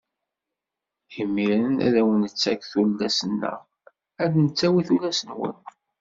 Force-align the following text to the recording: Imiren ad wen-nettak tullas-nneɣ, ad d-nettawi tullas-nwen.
Imiren 1.21 1.73
ad 1.85 1.95
wen-nettak 2.05 2.61
tullas-nneɣ, 2.71 3.59
ad 4.23 4.29
d-nettawi 4.33 4.81
tullas-nwen. 4.87 5.57